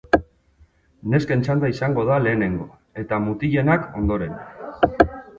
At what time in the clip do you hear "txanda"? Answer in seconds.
1.47-1.67